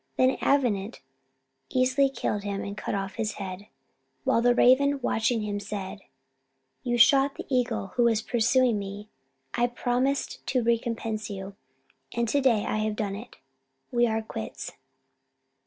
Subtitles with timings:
[0.17, 0.99] Then Avenant
[1.69, 3.67] easily killed him and cut off his head,
[4.23, 6.01] while the raven, watching him, said
[6.81, 9.09] "You shot the eagle who was pursuing me:
[9.53, 11.55] I promised to recompense you,
[12.13, 13.37] and to day I have done it.
[13.91, 14.71] We are quits."